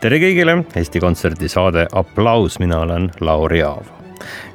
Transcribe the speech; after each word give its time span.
tere 0.00 0.16
kõigile, 0.16 0.54
Eesti 0.76 1.00
Kontserdi 1.00 1.48
saade 1.52 1.84
Applaus, 1.92 2.56
mina 2.60 2.80
olen 2.86 3.10
Lauri 3.20 3.62
Aav. 3.62 3.96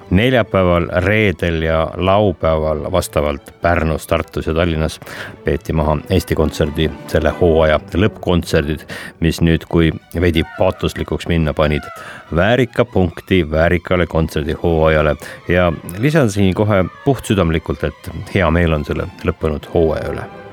neljapäeval, 0.09 0.85
reedel 1.01 1.63
ja 1.65 1.79
laupäeval 1.97 2.83
vastavalt 2.91 3.49
Pärnus, 3.61 4.07
Tartus 4.07 4.47
ja 4.47 4.53
Tallinnas 4.53 4.99
peeti 5.43 5.73
maha 5.73 5.97
Eesti 6.09 6.35
Kontserdi 6.35 6.85
selle 7.07 7.33
hooaja 7.39 7.79
lõppkontserdid, 7.93 8.85
mis 9.19 9.41
nüüd, 9.41 9.65
kui 9.69 9.89
veidi 10.21 10.45
paatoslikuks 10.57 11.27
minna 11.27 11.53
panid, 11.53 11.83
väärika 12.35 12.85
punkti 12.85 13.41
väärikale 13.51 14.05
kontserdihooajale. 14.07 15.15
Ja 15.49 15.73
lisan 15.97 16.29
siin 16.29 16.53
kohe 16.53 16.85
puhtsüdamlikult, 17.05 17.83
et 17.83 18.11
hea 18.33 18.49
meel 18.51 18.73
on 18.73 18.85
selle 18.85 19.09
lõppenud 19.25 19.73
hooaja 19.73 20.09
üle 20.13 20.44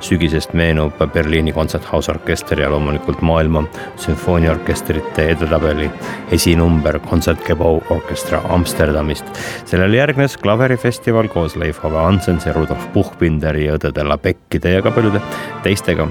sügisest 0.00 0.52
meenub 0.52 0.98
Berliini 1.12 1.52
kontserthausorkester 1.52 2.60
ja 2.60 2.70
loomulikult 2.70 3.22
maailma 3.22 3.64
sümfooniaorkestrite 3.96 5.28
edetabeli 5.34 5.90
esinumber 6.32 6.98
Konzertgebau 6.98 7.82
orkestra 7.90 8.42
Amsterdamist. 8.48 9.24
sellele 9.64 9.96
järgnes 9.96 10.36
klaverifestival 10.36 11.28
koos 11.28 11.56
Leif 11.56 11.84
Ove 11.84 11.98
Hansensi, 11.98 12.52
Rudolf 12.52 12.92
Puchbinderi, 12.92 13.68
õdede 13.74 14.04
Labekkide 14.08 14.72
ja 14.78 14.82
ka 14.82 14.90
paljude 14.90 15.20
teistega 15.62 16.08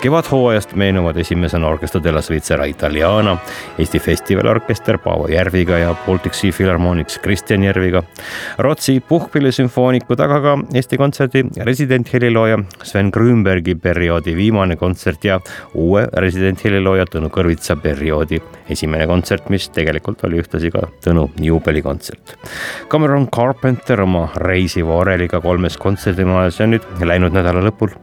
kevadhooajast 0.00 0.74
meenuvad 0.74 1.16
esimesena 1.16 1.68
Orchestra 1.68 2.02
della 2.02 2.22
Svizzera 2.22 2.64
Italiana, 2.64 3.36
Eesti 3.78 3.98
festivaliorkester 3.98 4.98
Paavo 4.98 5.28
Järviga 5.28 5.78
ja 5.78 5.94
Baltic 6.06 6.34
Sea 6.34 6.52
Philharmonics 6.52 7.18
Kristjan 7.18 7.64
Järviga, 7.64 8.02
Rootsi 8.58 9.00
puhkpillisümfoonikud, 9.08 10.20
aga 10.20 10.40
ka 10.40 10.58
Eesti 10.74 10.96
Kontserdi 10.96 11.44
residenthelilooja 11.56 12.58
Sven 12.94 13.10
Grünbergi 13.10 13.74
perioodi 13.74 14.36
viimane 14.36 14.76
kontsert 14.78 15.24
ja 15.26 15.40
uue 15.74 16.04
residenthelilooja 16.22 17.08
Tõnu 17.10 17.30
Kõrvitsa 17.34 17.74
perioodi 17.82 18.38
esimene 18.70 19.08
kontsert, 19.10 19.48
mis 19.50 19.66
tegelikult 19.74 20.22
oli 20.28 20.38
ühtlasi 20.38 20.70
ka 20.70 20.86
Tõnu 21.02 21.26
juubelikontsert. 21.42 22.36
Cameron 22.92 23.26
Carpenter 23.34 24.04
oma 24.06 24.28
reisiva 24.38 24.94
oreliga 25.02 25.40
kolmes 25.42 25.74
kontserdimajas 25.80 26.60
ja 26.62 26.70
nüüd 26.70 26.86
läinud 27.02 27.34
nädala 27.34 27.64
lõpul 27.66 27.96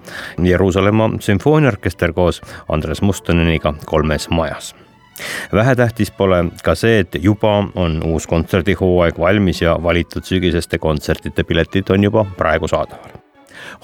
Jeruusalemma 0.43 1.13
sümfoonia 1.19 1.61
sümfooniaorkester 1.61 2.13
koos 2.13 2.41
Andres 2.69 3.01
Mustoneniga 3.01 3.73
kolmes 3.85 4.29
majas 4.29 4.73
vähetähtis 5.53 6.11
pole 6.11 6.45
ka 6.63 6.75
see, 6.75 6.99
et 6.99 7.15
juba 7.21 7.67
on 7.75 8.01
uus 8.05 8.27
kontserdihooaeg 8.27 9.19
valmis 9.19 9.61
ja 9.61 9.77
valitud 9.83 10.23
sügiseste 10.25 10.77
kontsertide 10.77 11.43
piletid 11.43 11.89
on 11.89 12.03
juba 12.03 12.25
praegu 12.37 12.67
saadaval. 12.67 13.11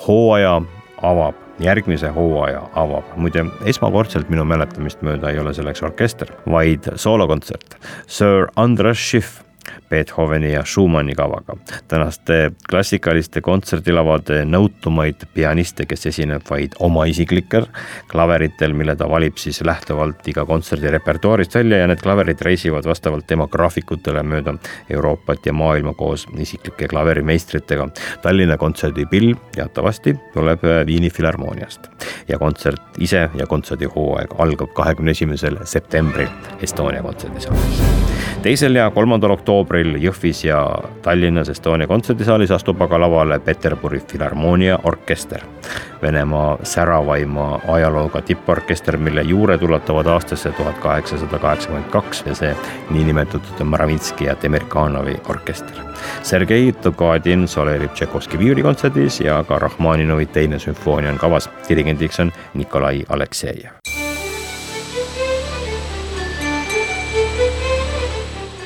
hooaja 0.08 0.62
avab 1.06 1.36
järgmise 1.64 2.10
hooaja 2.14 2.62
avab, 2.78 3.08
muide 3.18 3.46
esmakordselt 3.70 4.30
minu 4.30 4.46
mäletamist 4.48 5.02
mööda 5.06 5.32
ei 5.32 5.42
ole 5.42 5.54
selleks 5.58 5.82
orkester, 5.86 6.30
vaid 6.46 6.86
soolokontsert. 6.96 7.78
Sir 8.06 8.52
Andras 8.56 9.02
Schiff 9.02 9.42
Beethoveni 9.90 10.54
ja 10.54 10.64
Schumanni 10.66 11.16
kavaga. 11.16 11.56
tänaste 11.88 12.52
klassikaliste 12.70 13.42
kontserdilavade 13.42 14.42
nõutumaid 14.46 15.24
pianiste, 15.34 15.86
kes 15.86 16.06
esineb 16.12 16.42
vaid 16.50 16.76
oma 16.80 17.06
isiklikel 17.06 17.66
klaveritel, 18.12 18.74
mille 18.74 18.96
ta 18.96 19.10
valib 19.10 19.38
siis 19.38 19.62
lähtuvalt 19.62 20.28
iga 20.28 20.46
kontserdi 20.46 20.92
repertuaarist 20.92 21.56
välja 21.56 21.78
ja 21.78 21.88
need 21.88 22.02
klaverid 22.04 22.42
reisivad 22.42 22.86
vastavalt 22.86 23.28
tema 23.28 23.48
graafikutele 23.48 24.24
mööda 24.24 24.58
Euroopat 24.90 25.46
ja 25.46 25.54
maailma 25.54 25.94
koos 25.94 26.28
isiklike 26.38 26.88
klaverimeistritega. 26.88 27.88
Tallinna 28.22 28.58
kontserdipill 28.58 29.36
teatavasti 29.56 30.16
tuleb 30.34 30.64
Viini 30.86 31.10
Filharmooniast 31.10 31.88
ja 32.28 32.40
kontsert 32.40 33.00
ise 33.00 33.30
ja 33.36 33.48
kontserdihooaeg 33.48 34.36
algab 34.38 34.74
kahekümne 34.74 35.12
esimesel 35.12 35.58
septembril 35.64 36.28
Estonia 36.62 37.02
kontserdisaalis. 37.02 38.07
Teisel 38.42 38.76
ja 38.76 38.90
kolmandal 38.94 39.32
oktoobril 39.34 39.96
Jõhvis 40.02 40.44
ja 40.46 40.60
Tallinnas 41.02 41.50
Estonia 41.50 41.88
kontserdisaalis 41.88 42.52
astub 42.52 42.82
aga 42.82 43.00
lavale 43.02 43.40
Peterburi 43.40 44.00
Filharmoonia 44.00 44.80
orkester. 44.84 45.42
Venemaa 46.02 46.58
säravaima 46.64 47.60
ajalooga 47.68 48.22
tipporkester, 48.22 48.98
mille 48.98 49.22
juured 49.22 49.62
ulatuvad 49.62 50.08
aastasse 50.14 50.52
tuhat 50.52 50.78
kaheksasada 50.84 51.40
kaheksakümmend 51.40 51.90
kaks 51.92 52.24
ja 52.26 52.36
see 52.36 52.54
niinimetatud 52.90 53.64
Maravinski 53.64 54.30
ja 54.30 54.36
Demirkanovi 54.42 55.18
orkester. 55.30 55.84
Sergei 56.22 56.72
Togadin 56.72 57.48
soleerib 57.48 57.94
Tšaikovski 57.94 58.40
viiulikontserdis 58.40 59.22
ja 59.22 59.44
ka 59.48 59.60
Rahmaninovi 59.60 60.26
teine 60.26 60.60
sümfoonia 60.60 61.12
on 61.12 61.18
kavas. 61.18 61.50
dirigendiks 61.70 62.20
on 62.20 62.32
Nikolai 62.54 63.04
Aleksejev. 63.10 63.97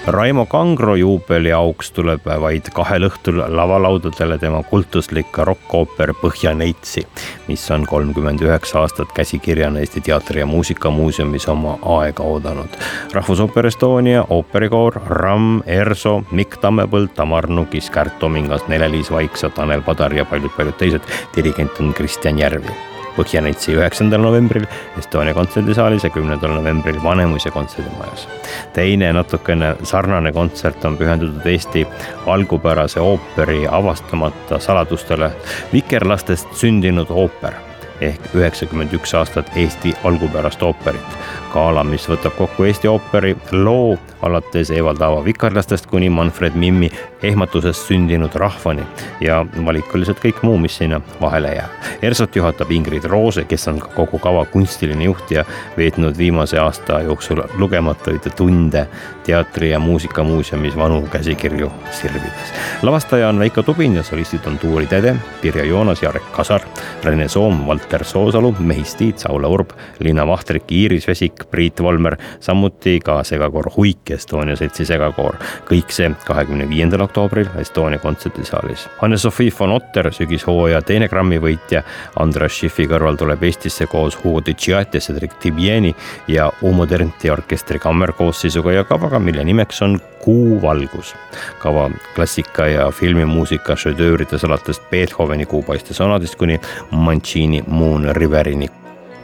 Raimo 0.07 0.45
Kangro 0.45 0.95
juubeli 0.95 1.51
auks 1.53 1.91
tuleb 1.93 2.25
vaid 2.25 2.71
kahel 2.73 3.05
õhtul 3.05 3.37
lavalaudadele 3.53 4.39
tema 4.41 4.63
kultuslik 4.65 5.37
rokkooper 5.37 6.15
Põhjaneitsi, 6.17 7.03
mis 7.45 7.67
on 7.71 7.85
kolmkümmend 7.85 8.41
üheksa 8.41 8.81
aastat 8.81 9.13
käsikirjana 9.13 9.79
Eesti 9.79 10.01
Teatri- 10.01 10.41
ja 10.41 10.49
Muusikamuuseumis 10.49 11.47
oma 11.53 11.77
aega 11.99 12.23
oodanud. 12.23 12.81
rahvusooper 13.13 13.67
Estonia, 13.67 14.25
ooperikoor, 14.29 15.01
Ramm, 15.05 15.61
Erso, 15.65 16.23
Mikk 16.31 16.57
Tammepõld, 16.57 17.13
Tamar 17.15 17.47
Nukis, 17.47 17.89
Kärt 17.89 18.19
Tomingas, 18.19 18.67
Nele-Liis 18.67 19.11
Vaiksa, 19.11 19.49
Tanel 19.49 19.81
Padar 19.81 20.13
ja 20.13 20.25
paljud-paljud 20.25 20.77
teised. 20.77 21.01
dirigent 21.35 21.79
on 21.79 21.93
Kristjan 21.93 22.39
Järvi 22.39 22.90
Põhjanetsi 23.15 23.75
üheksandal 23.75 24.23
novembril 24.23 24.65
Estonia 24.99 25.33
kontserdisaalis 25.33 26.03
ja 26.03 26.09
kümnendal 26.09 26.53
novembril 26.55 27.01
Vanemuise 27.03 27.51
kontserdimajas. 27.51 28.27
teine 28.73 29.13
natukene 29.13 29.75
sarnane 29.83 30.31
kontsert 30.31 30.85
on 30.85 30.97
pühendatud 30.97 31.45
Eesti 31.45 31.87
algupärase 32.25 33.01
ooperi 33.01 33.67
avastamata 33.67 34.59
saladustele 34.59 35.31
vikerlastest 35.73 36.53
sündinud 36.53 37.09
ooper 37.09 37.53
ehk 38.01 38.35
üheksakümmend 38.35 38.93
üks 38.97 39.13
aastat 39.17 39.51
Eesti 39.55 39.93
algupärast 40.03 40.63
ooperit. 40.63 41.20
Gala, 41.53 41.83
mis 41.83 42.07
võtab 42.09 42.35
kokku 42.37 42.65
Eesti 42.67 42.89
ooperi 42.91 43.35
loo 43.51 43.97
alates 44.21 44.71
Evald 44.71 45.01
Aava 45.01 45.23
vikerlastest 45.25 45.87
kuni 45.89 46.09
Manfred 46.09 46.55
Mimmi 46.55 46.89
ehmatusest 47.23 47.87
sündinud 47.89 48.35
rahvani 48.37 48.83
ja 49.21 49.41
valikuliselt 49.65 50.21
kõik 50.21 50.41
muu, 50.45 50.57
mis 50.61 50.77
sinna 50.77 51.01
vahele 51.21 51.55
jääb. 51.55 51.87
ERSO-t 52.01 52.37
juhatab 52.37 52.71
Ingrid 52.71 53.05
Roose, 53.09 53.45
kes 53.49 53.67
on 53.71 53.79
ka 53.81 53.91
kogu 53.95 54.19
kava 54.21 54.45
kunstiline 54.49 55.05
juht 55.05 55.31
ja 55.33 55.45
veetnud 55.77 56.17
viimase 56.17 56.59
aasta 56.59 57.01
jooksul 57.05 57.43
lugematuid 57.57 58.29
tunde 58.37 58.87
teatri- 59.25 59.71
ja 59.71 59.79
muusikamuuseumis 59.79 60.77
vanu 60.77 61.01
käsikirju 61.11 61.71
sirvides. 61.91 62.53
lavastaja 62.81 63.29
on 63.29 63.39
Veiko 63.39 63.63
Tubin 63.63 63.95
ja 63.95 64.03
solistid 64.03 64.45
on 64.45 64.59
Tuuri 64.59 64.87
Tede, 64.87 65.15
Pirjo 65.41 65.63
Joonas, 65.63 66.03
Jarek 66.03 66.31
Kasar, 66.31 66.61
Rene 67.03 67.27
Soom, 67.27 67.67
Valter 67.67 68.03
Soosalu, 68.03 68.55
Mehis 68.59 68.95
Tiit, 68.95 69.19
Saule 69.19 69.47
Urb, 69.47 69.69
Liina 69.99 70.27
Vahtrik, 70.27 70.71
Iiris 70.71 71.07
Vesik, 71.07 71.40
Priit 71.51 71.81
Volmer, 71.83 72.17
samuti 72.39 72.99
ka 72.99 73.23
segakoor 73.23 73.71
Huik, 73.77 74.11
Estonia 74.11 74.55
seltsi 74.55 74.85
segakoor. 74.85 75.35
kõik 75.69 75.91
see 75.93 76.09
kahekümne 76.25 76.69
viiendal 76.69 77.01
oktoobril 77.05 77.47
Estonia 77.59 77.99
kontserdisaalis. 77.99 78.87
Anne-Sophie 79.01 79.53
von 79.59 79.71
Otter, 79.71 80.11
sügishooaja 80.13 80.81
teine 80.81 81.07
Grammy 81.07 81.39
võitja, 81.39 81.83
Andras 82.19 82.51
Schiffi 82.51 82.87
kõrval 82.87 83.17
tuleb 83.17 83.43
Eestisse 83.43 83.87
koos 83.87 84.17
Hugo 84.23 84.41
Di 84.45 84.53
Giatti, 84.53 84.99
Cedric 84.99 85.39
Tibieni 85.39 85.95
ja 86.27 86.51
Umo 86.61 86.85
Ternti 86.85 87.29
orkestri 87.29 87.79
kammerkoosseisuga 87.79 88.71
ja 88.71 88.83
kavaga, 88.83 89.19
mille 89.19 89.43
nimeks 89.43 89.81
on 89.81 89.99
Kuuvalgus. 90.21 91.15
kava 91.59 91.89
klassika 92.15 92.67
ja 92.67 92.91
filmimuusika 92.91 93.75
šedöörides 93.75 94.43
alates 94.45 94.81
Beethoveni 94.91 95.45
kuupaiste 95.45 95.93
sonadest 95.93 96.35
kuni 96.35 96.59
Mancini 96.91 97.63
Moon 97.67 98.15
Riverini 98.15 98.69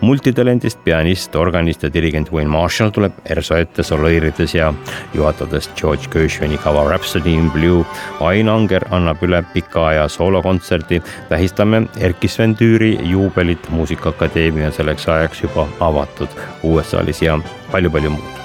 multitalendist 0.01 0.79
pianist, 0.83 1.35
organist 1.35 1.83
ja 1.83 1.89
dirigent 1.93 2.31
Wayne 2.31 2.49
Marshall 2.49 2.91
tuleb 2.93 3.17
ERSO 3.25 3.57
ette 3.57 3.83
soleerides 3.83 4.55
ja 4.55 4.71
juhatades 5.13 5.69
George 5.75 6.09
Gershwini 6.13 6.57
kava 6.57 6.83
Rhapsody 6.89 7.33
in 7.33 7.51
Blue. 7.51 7.85
Ain 8.19 8.49
Anger 8.49 8.85
annab 8.91 9.23
üle 9.23 9.43
pika 9.53 9.87
aja 9.87 10.07
soolokontserdi. 10.07 11.01
tähistame 11.29 11.83
Erkki 11.99 12.27
Sven 12.27 12.55
Tüüri 12.55 12.97
juubelit 13.09 13.69
Muusikaakadeemia 13.69 14.71
selleks 14.71 15.07
ajaks 15.07 15.43
juba 15.43 15.67
avatud 15.79 16.29
uues 16.63 16.91
saalis 16.91 17.21
ja 17.21 17.39
palju-palju 17.71 18.09
muud 18.09 18.43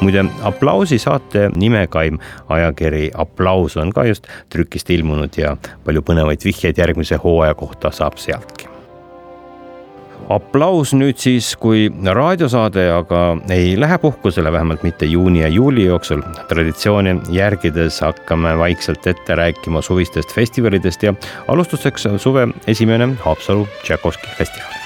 muide, 0.00 0.24
Aplausi 0.42 0.98
saate 0.98 1.50
nimekaim 1.56 2.18
ajakiri 2.48 3.10
Applaus 3.14 3.76
on 3.76 3.92
ka 3.92 4.04
just 4.04 4.26
trükist 4.48 4.90
ilmunud 4.90 5.36
ja 5.36 5.56
palju 5.84 6.02
põnevaid 6.02 6.44
vihjeid 6.44 6.78
järgmise 6.78 7.20
hooaja 7.22 7.54
kohta 7.54 7.90
saab 7.90 8.18
sealtki 8.18 8.75
aplaus 10.28 10.92
nüüd 10.96 11.18
siis 11.20 11.52
kui 11.60 11.86
raadiosaade, 11.90 12.86
aga 12.92 13.22
ei 13.52 13.74
lähe 13.80 13.98
puhkusele, 14.02 14.52
vähemalt 14.52 14.82
mitte 14.86 15.06
juuni 15.06 15.42
ja 15.44 15.48
juuli 15.48 15.86
jooksul. 15.86 16.22
traditsiooni 16.48 17.20
järgides 17.30 18.00
hakkame 18.00 18.58
vaikselt 18.58 19.06
ette 19.06 19.34
rääkima 19.34 19.82
suvistest 19.82 20.34
festivalidest 20.34 21.02
ja 21.02 21.14
alustuseks 21.48 22.08
suve 22.16 22.48
esimene 22.66 23.14
Haapsalu 23.24 23.68
Tšaikovski 23.82 24.26
festival 24.38 24.85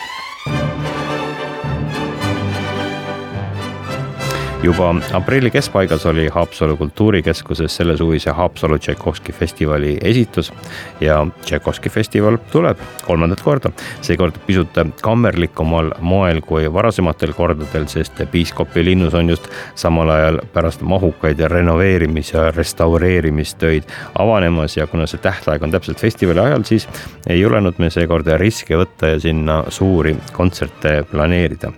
juba 4.62 4.94
aprilli 5.12 5.50
keskpaigas 5.50 6.06
oli 6.06 6.28
Haapsalu 6.28 6.76
kultuurikeskuses 6.76 7.76
sellesuvise 7.76 8.30
Haapsalu 8.30 8.78
Tšaikovski 8.78 9.32
festivali 9.32 9.98
esitus 10.04 10.52
ja 11.00 11.26
Tšaikovski 11.44 11.88
festival 11.88 12.36
tuleb 12.52 12.78
kolmandat 13.06 13.40
korda. 13.40 13.70
seekord 14.00 14.36
pisut 14.46 14.68
kammerlikumal 15.02 15.90
moel 16.00 16.40
kui 16.40 16.72
varasematel 16.72 17.32
kordadel, 17.32 17.86
sest 17.86 18.20
Piiskopi 18.30 18.84
linnus 18.84 19.14
on 19.14 19.28
just 19.28 19.48
samal 19.74 20.10
ajal 20.10 20.40
pärast 20.52 20.80
mahukaid 20.80 21.40
renoveerimis- 21.40 22.34
ja 22.34 22.50
restaureerimistöid 22.50 23.82
avanemas 24.18 24.76
ja 24.76 24.86
kuna 24.86 25.06
see 25.06 25.18
tähtaeg 25.18 25.62
on 25.62 25.70
täpselt 25.70 26.00
festivali 26.00 26.40
ajal, 26.40 26.62
siis 26.62 26.88
ei 27.26 27.40
julenud 27.40 27.74
me 27.78 27.90
seekord 27.90 28.26
riske 28.36 28.76
võtta 28.76 29.14
ja 29.14 29.20
sinna 29.20 29.64
suuri 29.68 30.16
kontserte 30.32 31.04
planeerida 31.10 31.72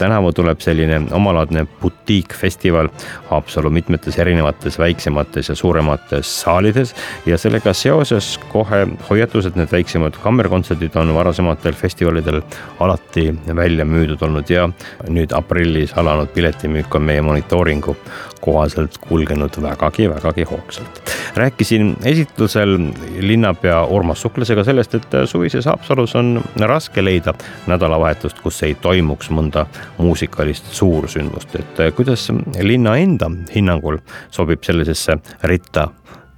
tänavu 0.00 0.32
tuleb 0.32 0.60
selline 0.64 1.00
omalaadne 1.12 1.66
butiikfestival 1.80 2.88
Haapsalu 3.30 3.70
mitmetes 3.70 4.18
erinevates 4.18 4.78
väiksemates 4.78 5.48
ja 5.48 5.54
suuremates 5.54 6.32
saalides 6.40 6.94
ja 7.26 7.38
sellega 7.38 7.74
seoses 7.76 8.32
kohe 8.52 8.86
hoiatus, 9.10 9.46
et 9.46 9.58
need 9.60 9.72
väiksemad 9.72 10.16
kammerkontserdid 10.22 10.96
on 10.96 11.14
varasematel 11.14 11.76
festivalidel 11.76 12.40
alati 12.80 13.28
välja 13.56 13.84
müüdud 13.84 14.24
olnud 14.24 14.50
ja 14.50 14.68
nüüd 15.08 15.36
aprillis 15.36 15.92
alanud 16.00 16.32
piletimüük 16.34 16.94
on 16.94 17.08
meie 17.10 17.22
monitooringu 17.22 17.96
kohaselt 18.40 18.98
kulgenud 18.98 19.60
vägagi-vägagi 19.62 20.44
hoogsalt. 20.50 21.00
rääkisin 21.36 21.96
esitlusel 22.04 22.78
linnapea 23.20 23.84
Urmas 23.84 24.22
Suklasega 24.22 24.64
sellest, 24.64 24.94
et 24.94 25.06
suvises 25.24 25.66
Haapsalus 25.66 26.16
on 26.16 26.42
raske 26.60 27.04
leida 27.04 27.34
nädalavahetust, 27.66 28.40
kus 28.40 28.62
ei 28.62 28.74
toimuks 28.74 29.30
mõnda 29.30 29.66
muusikalist 30.00 30.72
suursündmust, 30.74 31.54
et 31.60 31.82
kuidas 31.96 32.28
linna 32.62 32.96
enda 32.96 33.30
hinnangul 33.54 34.00
sobib 34.30 34.64
sellisesse 34.66 35.18
ritta 35.44 35.88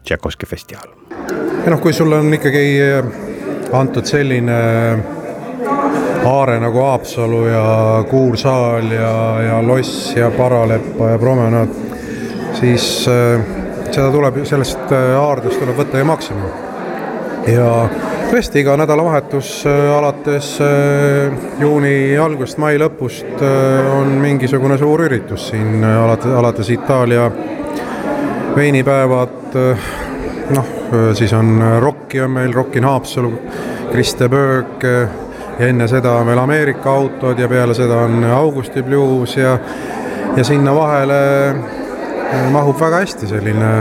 Tšaikovski 0.05 0.47
festival? 0.47 0.95
ja 1.65 1.71
noh, 1.71 1.81
kui 1.81 1.93
sulle 1.93 2.19
on 2.19 2.35
ikkagi 2.35 2.65
antud 3.73 4.07
selline 4.09 4.61
aare 6.25 6.61
nagu 6.61 6.79
Haapsalu 6.79 7.47
ja 7.47 8.05
Kuursaal 8.11 8.91
ja, 8.91 9.41
ja 9.43 9.63
Loss 9.67 10.15
ja 10.17 10.31
Paraleppa 10.31 11.09
ja 11.09 11.19
Promenaad, 11.19 11.69
siis 12.61 13.09
äh, 13.09 13.41
seda 13.91 14.11
tuleb, 14.13 14.43
sellest 14.47 14.93
äh, 14.95 15.17
aardest 15.19 15.61
tuleb 15.61 15.79
võtta 15.79 15.99
ju 15.99 16.09
maksimum. 16.09 16.51
ja 17.51 17.71
tõesti, 18.33 18.63
iga 18.63 18.77
nädalavahetus 18.81 19.51
äh, 19.69 19.81
alates 19.93 20.55
juuni 21.61 22.17
algusest, 22.17 22.61
mai 22.63 22.79
lõpust 22.81 23.43
on 23.93 24.15
mingisugune 24.23 24.79
suur 24.81 25.05
üritus 25.05 25.51
siin, 25.51 25.85
alates, 25.85 26.33
alates 26.41 26.71
Itaalia 26.73 27.27
veinipäevad, 28.57 29.57
noh, 30.57 30.73
siis 31.17 31.33
on 31.37 31.61
Rocki 31.81 32.21
on 32.25 32.33
meil, 32.39 32.53
Rock 32.57 32.77
in 32.81 32.89
Haapsalu, 32.89 33.33
Kriste 33.93 34.29
Berg 34.33 34.85
ja 34.85 35.69
enne 35.69 35.89
seda 35.89 36.15
on 36.21 36.27
veel 36.29 36.41
Ameerika 36.41 36.93
autod 36.93 37.41
ja 37.41 37.49
peale 37.49 37.77
seda 37.77 38.03
on 38.07 38.25
Augusti 38.25 38.83
Blues 38.83 39.37
ja 39.37 39.59
ja 40.37 40.45
sinna 40.45 40.73
vahele 40.75 41.21
mahub 42.53 42.81
väga 42.81 43.03
hästi 43.05 43.29
selline 43.29 43.73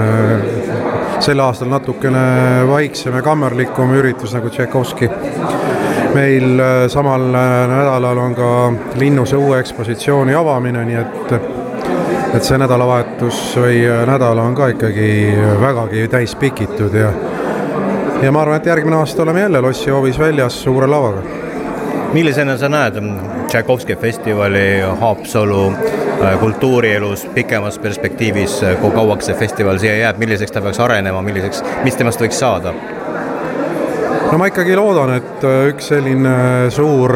sel 1.21 1.39
aastal 1.39 1.69
natukene 1.69 2.21
vaiksem 2.67 3.15
ja 3.15 3.21
kammerlikum 3.21 3.93
üritus 3.93 4.33
nagu 4.33 4.49
Tšaikovski. 4.49 5.09
meil 6.15 6.59
äh, 6.59 6.87
samal 6.91 7.21
äh, 7.35 7.67
nädalal 7.69 8.17
on 8.17 8.33
ka 8.35 8.73
linnuse 8.99 9.37
uue 9.37 9.59
ekspositsiooni 9.59 10.33
avamine, 10.35 10.83
nii 10.85 10.97
et 10.99 11.35
et 12.35 12.43
see 12.43 12.57
nädalavahetus 12.57 13.39
või 13.61 13.83
äh, 13.85 14.01
nädal 14.09 14.41
on 14.43 14.55
ka 14.55 14.67
ikkagi 14.73 15.37
vägagi 15.61 16.07
täis 16.07 16.35
pikitud 16.35 16.93
ja 16.93 17.13
ja 18.21 18.31
ma 18.31 18.41
arvan, 18.41 18.57
et 18.57 18.65
järgmine 18.65 18.97
aasta 18.97 19.23
oleme 19.23 19.41
jälle 19.41 19.61
lossihoovis 19.61 20.19
väljas 20.19 20.63
suure 20.63 20.87
lavaga 20.87 21.21
millisena 22.13 22.57
sa 22.57 22.69
näed? 22.69 22.97
Tšaikovski 23.47 23.95
festivali 23.95 24.81
Haapsalu 24.99 25.73
äh, 26.23 26.39
kultuurielus 26.39 27.25
pikemas 27.33 27.79
perspektiivis, 27.79 28.63
äh, 28.63 28.77
kui 28.81 28.91
kauaks 28.91 29.29
see 29.29 29.37
festival 29.39 29.79
siia 29.79 29.97
jääb, 29.97 30.19
milliseks 30.21 30.51
ta 30.51 30.61
peaks 30.61 30.79
arenema, 30.79 31.21
milliseks, 31.21 31.63
mis 31.83 31.95
temast 31.99 32.21
võiks 32.21 32.39
saada? 32.39 32.73
no 34.31 34.37
ma 34.39 34.47
ikkagi 34.47 34.75
loodan, 34.75 35.15
et 35.19 35.47
äh, 35.47 35.69
üks 35.71 35.91
selline 35.91 36.35
suur 36.71 37.15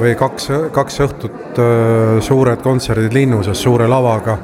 või 0.00 0.14
kaks, 0.20 0.50
kaks 0.72 1.00
õhtut 1.06 1.60
suured 2.24 2.64
kontserdid 2.64 3.14
linnuses 3.16 3.60
suure 3.62 3.88
lavaga, 3.88 4.38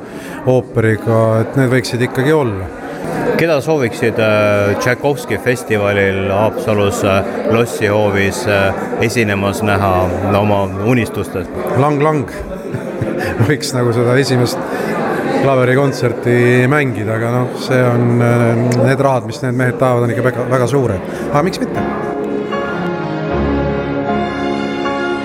ooperiga, 0.49 1.25
et 1.43 1.59
need 1.61 1.73
võiksid 1.73 2.09
ikkagi 2.09 2.33
olla 2.37 2.69
keda 3.41 3.61
sooviksid 3.65 4.19
äh, 4.21 4.77
Tšaikovski 4.79 5.39
festivalil 5.39 6.29
Haapsalus 6.33 7.05
äh, 7.05 7.25
lossihoovis 7.51 8.45
äh, 8.47 8.75
esinemas 9.01 9.63
näha 9.63 9.93
oma 10.39 10.63
unistustes? 10.85 11.49
Lang 11.81 12.03
Lang. 12.03 12.29
Võiks 13.49 13.73
nagu 13.77 13.95
seda 13.97 14.17
esimest 14.21 14.61
klaverikontserti 15.41 16.67
mängida, 16.69 17.17
aga 17.17 17.33
noh, 17.33 17.57
see 17.65 17.81
on, 17.81 18.21
need 18.21 19.01
rahad, 19.01 19.25
mis 19.29 19.41
need 19.41 19.57
mehed 19.57 19.81
tahavad, 19.81 20.05
on 20.05 20.13
ikka 20.13 20.27
väga, 20.27 20.49
väga 20.53 20.69
suured, 20.69 21.13
aga 21.31 21.45
miks 21.47 21.63
mitte 21.63 21.85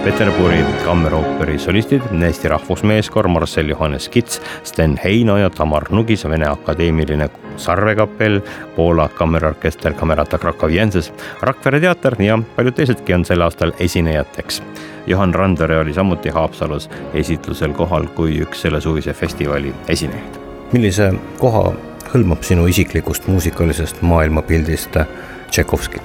Peterburi 0.05 0.59
kammerooperi 0.85 1.59
solistid, 1.59 2.01
Eesti 2.25 2.47
Rahvusmeeskoor, 2.47 3.27
Marcel 3.27 3.69
Johannes 3.69 4.09
Kits, 4.09 4.41
Sten 4.63 4.99
Heino 5.03 5.37
ja 5.37 5.49
Tamar 5.49 5.83
Nugis, 5.89 6.27
Vene 6.29 6.45
Akadeemiline 6.45 7.29
Sarvekapell, 7.57 8.39
Poola 8.75 9.09
kammerorkester 9.09 9.93
Kamerata 9.93 10.37
Krakow-Jenses, 10.37 11.09
Rakvere 11.41 11.79
teater 11.79 12.21
ja 12.21 12.37
paljud 12.55 12.77
teisedki 12.77 13.17
on 13.17 13.25
sel 13.25 13.41
aastal 13.41 13.73
esinejateks. 13.79 14.61
Johan 15.07 15.33
Randvere 15.33 15.79
oli 15.79 15.93
samuti 15.93 16.29
Haapsalus 16.29 16.89
esitlusel 17.13 17.73
kohal 17.73 18.05
kui 18.05 18.37
üks 18.45 18.61
sellesuvise 18.61 19.13
festivali 19.13 19.73
esinejaid. 19.89 20.41
millise 20.73 21.13
koha 21.39 21.71
hõlmab 22.13 22.45
sinu 22.45 22.67
isiklikust 22.67 23.27
muusikalisest 23.27 24.01
maailmapildist 24.01 25.01
Tšaikovski? 25.49 26.01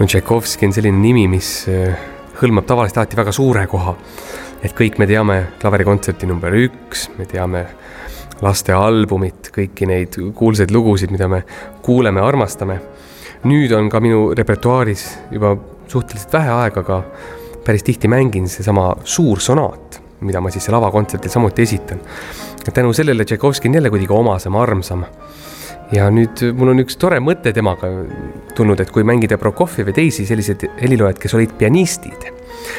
no 0.00 0.06
Tšaikovski 0.06 0.66
on 0.66 0.72
selline 0.72 0.98
nimi, 0.98 1.28
mis 1.28 1.68
hõlmab 2.40 2.66
tavaliselt 2.68 3.02
alati 3.02 3.18
väga 3.18 3.32
suure 3.36 3.66
koha. 3.68 3.94
et 4.62 4.72
kõik 4.76 4.98
me 5.00 5.06
teame 5.08 5.36
klaverikontserti 5.60 6.26
number 6.28 6.52
üks, 6.52 7.08
me 7.18 7.24
teame 7.24 7.64
laste 8.44 8.72
albumit, 8.76 9.50
kõiki 9.54 9.88
neid 9.88 10.16
kuulsaid 10.36 10.72
lugusid, 10.72 11.12
mida 11.12 11.28
me 11.28 11.42
kuuleme, 11.82 12.20
armastame. 12.20 12.80
nüüd 13.44 13.72
on 13.72 13.88
ka 13.88 14.00
minu 14.00 14.34
repertuaaris 14.36 15.06
juba 15.32 15.56
suhteliselt 15.88 16.32
vähe 16.32 16.50
aega, 16.50 16.80
aga 16.80 17.02
päris 17.64 17.82
tihti 17.82 18.08
mängin 18.08 18.48
seesama 18.48 18.94
suur 19.04 19.40
sonaat, 19.40 20.00
mida 20.20 20.40
ma 20.40 20.50
siis 20.50 20.68
lavakontserdil 20.68 21.30
samuti 21.30 21.62
esitan. 21.62 22.00
tänu 22.74 22.92
sellele 22.92 23.24
Tšaikovski 23.24 23.68
on 23.68 23.74
jälle 23.74 23.90
kuidagi 23.90 24.12
omasem, 24.12 24.56
armsam 24.56 25.04
ja 25.94 26.08
nüüd 26.12 26.42
mul 26.56 26.74
on 26.74 26.82
üks 26.84 26.98
tore 27.00 27.18
mõte 27.22 27.52
temaga 27.54 27.90
tulnud, 28.56 28.80
et 28.80 28.92
kui 28.94 29.06
mängida 29.06 29.38
Prokofjevi 29.40 29.94
teisi 29.96 30.26
selliseid 30.28 30.66
heliloojaid, 30.80 31.18
kes 31.22 31.34
olid 31.38 31.54
pianistid, 31.58 32.28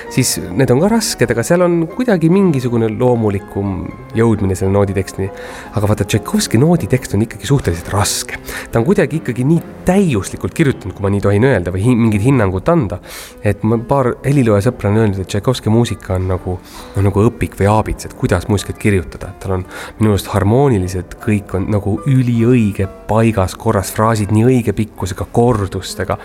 siis 0.09 0.35
need 0.51 0.71
on 0.73 0.81
ka 0.83 0.89
rasked, 0.91 1.31
aga 1.33 1.43
seal 1.45 1.63
on 1.65 1.81
kuidagi 1.91 2.29
mingisugune 2.33 2.89
loomulikum 2.91 3.75
jõudmine 4.17 4.55
selle 4.57 4.73
nooditekstini. 4.75 5.29
aga 5.75 5.87
vaata, 5.87 6.05
Tšaikovski 6.05 6.59
nooditekst 6.61 7.15
on 7.15 7.25
ikkagi 7.25 7.47
suhteliselt 7.47 7.89
raske. 7.93 8.39
ta 8.71 8.79
on 8.79 8.85
kuidagi 8.85 9.21
ikkagi 9.21 9.45
nii 9.47 9.61
täiuslikult 9.85 10.53
kirjutanud, 10.53 10.95
kui 10.95 11.03
ma 11.03 11.11
nii 11.13 11.21
tohin 11.21 11.47
öelda 11.47 11.73
või 11.73 11.85
hi 11.85 11.95
mingit 11.95 12.25
hinnangut 12.25 12.69
anda. 12.69 12.99
et 13.43 13.63
ma 13.63 13.77
paar 13.77 14.13
helilooja 14.25 14.69
sõpra 14.69 14.91
on 14.91 14.97
öelnud, 15.01 15.19
et 15.19 15.27
Tšaikovski 15.27 15.69
muusika 15.69 16.15
on 16.15 16.27
nagu, 16.31 16.57
no 16.95 17.05
nagu 17.07 17.27
õpik 17.29 17.57
või 17.59 17.69
aabits, 17.71 18.05
et 18.05 18.17
kuidas 18.17 18.47
muusikat 18.47 18.77
kirjutada, 18.81 19.31
et 19.31 19.39
tal 19.39 19.57
on 19.59 19.65
minu 19.99 20.15
arust 20.15 20.31
harmoonilised, 20.33 21.17
kõik 21.23 21.55
on 21.57 21.69
nagu 21.71 21.97
üliõige, 22.09 22.87
paigas, 23.07 23.55
korras, 23.55 23.91
fraasid 23.95 24.31
nii 24.35 24.45
õige 24.47 24.75
pikkusega, 24.77 25.27
kordustega 25.31 26.17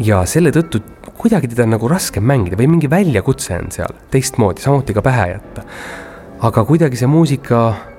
ja 0.00 0.22
selle 0.28 0.52
tõttu 0.54 0.80
kuidagi 1.18 1.50
teda 1.52 1.66
on 1.66 1.74
nagu 1.76 1.88
raskem 1.90 2.24
mängida 2.24 2.56
või 2.58 2.70
mingi 2.74 2.90
väljakutse 2.90 3.58
on 3.58 3.70
seal 3.74 3.92
teistmoodi, 4.12 4.64
samuti 4.64 4.94
ka 4.96 5.04
pähe 5.04 5.28
jätta. 5.34 5.64
aga 6.42 6.64
kuidagi 6.66 6.96
see 6.98 7.06
muusika 7.10 7.91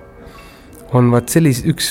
on 0.97 1.09
vaat 1.13 1.31
sellise, 1.33 1.63
üks 1.71 1.89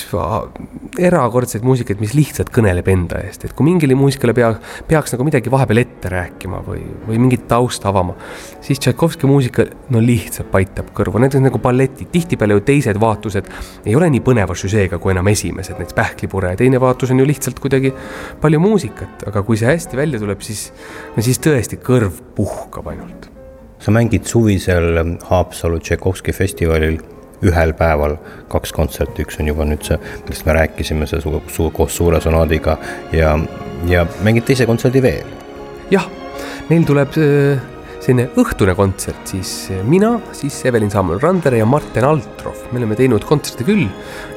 erakordseid 1.01 1.65
muusikaid, 1.65 1.99
mis 2.03 2.13
lihtsalt 2.15 2.51
kõneleb 2.53 2.87
enda 2.91 3.19
eest, 3.25 3.43
et 3.47 3.55
kui 3.55 3.65
mingile 3.67 3.95
muusikale 3.99 4.35
pea, 4.37 4.51
peaks 4.87 5.15
nagu 5.15 5.25
midagi 5.27 5.51
vahepeal 5.51 5.81
ette 5.81 6.11
rääkima 6.13 6.61
või, 6.65 6.83
või 7.07 7.19
mingit 7.21 7.45
tausta 7.49 7.89
avama, 7.91 8.15
siis 8.63 8.81
Tšaikovski 8.83 9.27
muusika 9.29 9.65
no 9.93 10.01
lihtsalt 10.03 10.51
paitab 10.53 10.93
kõrvu, 10.95 11.21
näiteks 11.23 11.43
nagu 11.43 11.61
balletid, 11.63 12.11
tihtipeale 12.13 12.57
ju 12.57 12.65
teised 12.67 12.99
vaatused 13.01 13.49
ei 13.85 13.95
ole 13.99 14.09
nii 14.13 14.23
põneva 14.23 14.55
süžeega 14.57 14.99
kui 15.03 15.15
enam 15.15 15.31
esimesed, 15.31 15.79
näiteks 15.79 15.97
Pähklipure 15.97 16.53
ja 16.53 16.59
teine 16.59 16.81
vaatus 16.81 17.11
on 17.13 17.19
ju 17.21 17.27
lihtsalt 17.27 17.59
kuidagi 17.63 17.93
palju 18.41 18.61
muusikat, 18.63 19.27
aga 19.29 19.43
kui 19.43 19.59
see 19.59 19.71
hästi 19.71 19.99
välja 19.99 20.21
tuleb, 20.21 20.43
siis, 20.45 20.69
siis 21.19 21.41
tõesti 21.43 21.79
kõrv 21.83 22.23
puhkab 22.37 22.87
ainult. 22.93 23.29
sa 23.83 23.91
mängid 23.91 24.23
suvisel 24.23 25.17
Haapsalu 25.27 25.81
Tšaikovski 25.83 26.31
festivalil 26.31 27.01
ühel 27.43 27.73
päeval 27.77 28.17
kaks 28.51 28.73
kontserti, 28.75 29.25
üks 29.25 29.39
on 29.41 29.51
juba 29.51 29.67
nüüd 29.67 29.83
see, 29.85 29.99
millest 30.23 30.47
me 30.47 30.57
rääkisime, 30.59 31.07
see 31.09 31.21
su, 31.23 31.35
su, 31.51 31.69
koos 31.75 31.95
suure 31.97 32.21
sonaadiga 32.23 32.77
ja, 33.15 33.35
ja 33.89 34.07
mängite 34.25 34.55
ise 34.55 34.67
kontserdi 34.69 35.03
veel? 35.03 35.29
jah, 35.91 36.07
meil 36.69 36.85
tuleb 36.87 37.17
äh, 37.19 37.61
selline 38.03 38.27
õhtune 38.39 38.75
kontsert, 38.75 39.21
siis 39.29 39.51
äh, 39.71 39.83
mina, 39.87 40.15
siis 40.35 40.57
Evelin 40.67 40.91
Samuel 40.91 41.21
Randere 41.23 41.59
ja 41.61 41.67
Martin 41.69 42.07
Altrov, 42.07 42.65
me 42.71 42.81
oleme 42.81 42.97
teinud 42.99 43.25
kontserti 43.27 43.67
küll. 43.67 43.85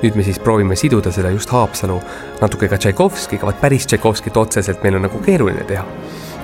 nüüd 0.03 0.19
me 0.19 0.27
siis 0.27 0.39
proovime 0.43 0.77
siduda 0.79 1.13
seda 1.15 1.33
just 1.35 1.51
Haapsalu 1.55 2.01
natuke 2.43 2.71
ka 2.71 2.79
Tšaikovskiga, 2.79 3.49
vaat 3.49 3.63
päris 3.63 3.87
Tšaikovskit 3.87 4.37
otseselt 4.37 4.85
meil 4.87 4.99
on 4.99 5.09
nagu 5.09 5.23
keeruline 5.23 5.67
teha. 5.67 5.87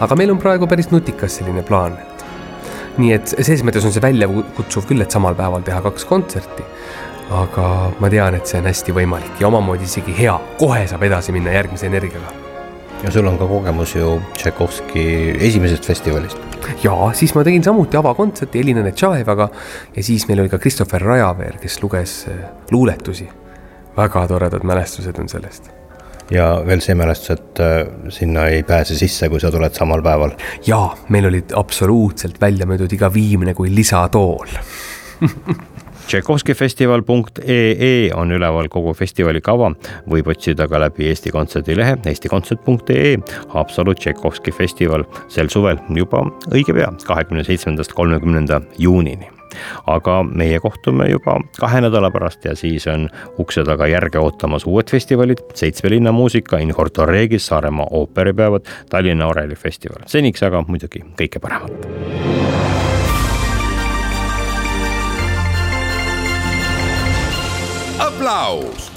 aga 0.02 0.18
meil 0.18 0.34
on 0.34 0.42
praegu 0.42 0.66
päris 0.66 0.90
nutikas 0.90 1.38
selline 1.38 1.62
plaan 1.66 1.98
nii 3.00 3.14
et 3.16 3.32
selles 3.32 3.62
mõttes 3.64 3.86
on 3.86 3.94
see 3.94 4.02
väljakutsuv 4.04 4.86
küll, 4.90 5.02
et 5.04 5.14
samal 5.14 5.36
päeval 5.38 5.64
teha 5.66 5.80
kaks 5.84 6.06
kontserti. 6.08 6.66
aga 7.32 7.66
ma 8.02 8.10
tean, 8.12 8.34
et 8.36 8.46
see 8.50 8.58
on 8.60 8.66
hästi 8.68 8.92
võimalik 8.92 9.38
ja 9.40 9.48
omamoodi 9.48 9.86
isegi 9.88 10.12
hea, 10.18 10.34
kohe 10.58 10.82
saab 10.90 11.06
edasi 11.06 11.32
minna 11.32 11.54
järgmise 11.54 11.86
energiaga. 11.88 12.32
ja 13.02 13.10
sul 13.10 13.26
on 13.26 13.38
ka 13.38 13.46
kogemus 13.46 13.94
ju 13.94 14.20
Tšaikovski 14.34 15.04
esimesest 15.40 15.84
festivalist. 15.84 16.38
ja 16.84 16.96
siis 17.14 17.34
ma 17.34 17.44
tegin 17.44 17.64
samuti 17.64 17.96
avakontserti 17.96 18.60
Elina 18.60 18.82
Netšajevaga 18.82 19.48
ja 19.96 20.02
siis 20.02 20.28
meil 20.28 20.40
oli 20.40 20.48
ka 20.48 20.58
Christopher 20.58 21.02
Rajaveer, 21.02 21.58
kes 21.62 21.82
luges 21.82 22.26
äh, 22.28 22.48
luuletusi. 22.70 23.28
väga 23.96 24.26
toredad 24.28 24.64
mälestused 24.64 25.18
on 25.18 25.28
sellest 25.28 25.81
ja 26.32 26.46
veel 26.66 26.80
see 26.84 26.96
mälestus, 26.98 27.36
et 27.36 27.62
äh, 27.62 27.86
sinna 28.12 28.46
ei 28.52 28.62
pääse 28.66 28.96
sisse, 28.98 29.28
kui 29.32 29.40
sa 29.40 29.50
tuled 29.52 29.74
samal 29.76 30.02
päeval. 30.04 30.32
jaa, 30.66 30.96
meil 31.08 31.28
olid 31.30 31.54
absoluutselt 31.56 32.40
välja 32.40 32.66
müüdud 32.68 32.92
iga 32.96 33.12
viimne 33.12 33.54
kui 33.54 33.74
lisatool. 33.74 34.48
Tšaikovskifestival.ee 36.06 38.10
on 38.18 38.32
üleval 38.34 38.68
kogu 38.68 38.94
festivali 38.94 39.40
kava, 39.40 39.70
võib 40.10 40.26
otsida 40.34 40.66
ka 40.68 40.80
läbi 40.82 41.06
Eesti 41.08 41.30
Kontserdi 41.32 41.76
lehe 41.78 41.94
eestikontsert.ee 42.10 43.16
Haapsalu 43.54 43.94
Tšaikovski 43.94 44.52
festival 44.52 45.04
sel 45.32 45.48
suvel 45.52 45.78
juba 45.94 46.24
õige 46.50 46.74
pea, 46.74 46.90
kahekümne 47.06 47.44
seitsmendast 47.46 47.92
kolmekümnenda 47.96 48.60
juunini 48.82 49.30
aga 49.86 50.22
meie 50.22 50.60
kohtume 50.60 51.08
juba 51.10 51.38
kahe 51.60 51.80
nädala 51.80 52.10
pärast 52.10 52.44
ja 52.44 52.56
siis 52.56 52.86
on 52.86 53.08
ukse 53.38 53.64
taga 53.64 53.86
järge 53.86 54.18
ootamas 54.18 54.66
uued 54.66 54.90
festivalid, 54.90 55.42
Seitsme 55.54 55.90
linna 55.90 56.12
muusika, 56.12 56.58
In 56.58 56.74
Horto 56.74 57.06
Regis, 57.06 57.46
Saaremaa 57.46 57.86
ooperipäevad, 57.90 58.66
Tallinna 58.90 59.26
Oreli 59.26 59.54
festival. 59.54 60.02
seniks 60.06 60.42
aga 60.42 60.64
muidugi 60.68 61.04
kõike 61.16 61.40
paremat. 61.40 61.72
aplaus 68.02 68.91